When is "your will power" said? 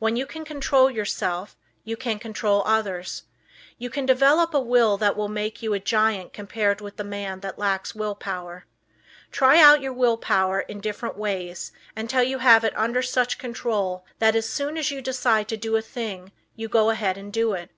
9.80-10.62